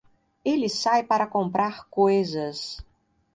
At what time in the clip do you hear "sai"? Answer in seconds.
0.67-1.03